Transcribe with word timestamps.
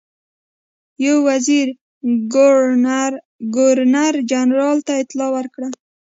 یو 1.05 1.15
وزیر 1.29 1.67
ګورنر 3.55 4.13
جنرال 4.31 4.77
ته 4.87 4.93
اطلاع 5.03 5.29
ورکړه. 5.35 5.69